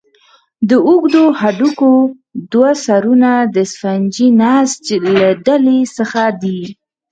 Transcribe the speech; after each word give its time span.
د 0.69 0.71
اوږدو 0.87 1.23
هډوکو 1.39 1.91
دوه 2.51 2.71
سرونه 2.85 3.31
د 3.55 3.57
سفنجي 3.71 4.27
نسج 4.41 4.85
له 5.05 5.23
ډلې 5.45 5.79
څخه 5.97 6.21
دي. 6.41 6.61